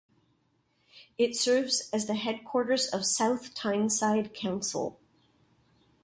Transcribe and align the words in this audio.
It 1.19 1.35
serves 1.35 1.87
as 1.93 2.07
the 2.07 2.15
headquarters 2.15 2.87
of 2.87 3.05
South 3.05 3.53
Tyneside 3.53 4.33
Council. 4.33 4.99